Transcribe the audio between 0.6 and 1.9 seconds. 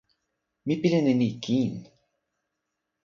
mi pilin e ni kin.